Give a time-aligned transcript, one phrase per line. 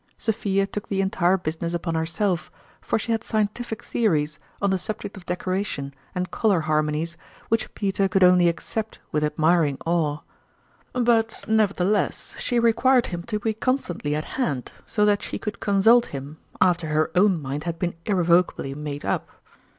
[0.17, 2.49] Sophia took the entire busi ness upon herself,
[2.81, 4.23] for she had scientific theo St'conb Clique.
[4.23, 7.17] 49 ries on the subject of decoration and color har monies
[7.49, 10.21] which Peter could only accept with admiring awe;
[10.93, 16.07] but, nevertheless, she required him to be constantly at hand, so that she could consult
[16.07, 19.29] him after her own mind had been ir revocably made up.